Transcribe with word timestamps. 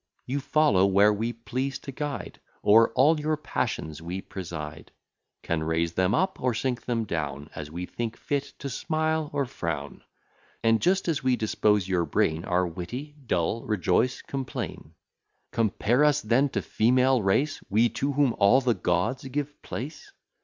You 0.25 0.39
follow 0.39 0.87
where 0.87 1.13
we 1.13 1.31
please 1.31 1.77
to 1.81 1.91
guide; 1.91 2.39
O'er 2.65 2.89
all 2.95 3.19
your 3.19 3.37
passions 3.37 4.01
we 4.01 4.19
preside, 4.19 4.91
Can 5.43 5.61
raise 5.61 5.93
them 5.93 6.15
up, 6.15 6.41
or 6.41 6.55
sink 6.55 6.85
them 6.85 7.03
down, 7.05 7.51
As 7.53 7.69
we 7.69 7.85
think 7.85 8.17
fit 8.17 8.51
to 8.57 8.67
smile 8.67 9.29
or 9.31 9.45
frown: 9.45 10.01
And, 10.63 10.81
just 10.81 11.07
as 11.07 11.21
we 11.21 11.35
dispose 11.35 11.87
your 11.87 12.05
brain, 12.05 12.45
Are 12.45 12.65
witty, 12.65 13.15
dull, 13.27 13.63
rejoice, 13.63 14.23
complain. 14.23 14.95
Compare 15.51 16.03
us 16.03 16.21
then 16.21 16.49
to 16.49 16.63
female 16.63 17.21
race! 17.21 17.61
We, 17.69 17.87
to 17.89 18.13
whom 18.13 18.33
all 18.39 18.59
the 18.59 18.73
gods 18.73 19.23
give 19.25 19.61
place! 19.61 20.11